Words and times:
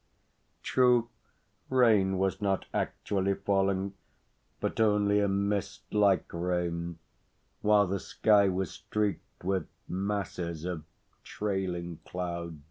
True, 0.63 1.09
rain 1.69 2.17
was 2.17 2.41
not 2.41 2.65
actually 2.73 3.35
falling, 3.35 3.93
but 4.59 4.79
only 4.79 5.19
a 5.19 5.27
mist 5.27 5.83
like 5.93 6.27
rain, 6.33 6.97
while 7.61 7.85
the 7.85 7.99
sky 7.99 8.47
was 8.49 8.71
streaked 8.71 9.43
with 9.43 9.67
masses 9.87 10.65
of 10.65 10.85
trailing 11.23 11.99
cloud. 12.03 12.57